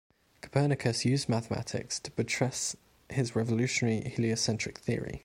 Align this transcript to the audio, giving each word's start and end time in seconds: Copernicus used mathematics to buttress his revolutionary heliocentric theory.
Copernicus 0.41 1.05
used 1.05 1.29
mathematics 1.29 1.99
to 1.99 2.09
buttress 2.09 2.75
his 3.09 3.35
revolutionary 3.35 4.09
heliocentric 4.09 4.79
theory. 4.79 5.19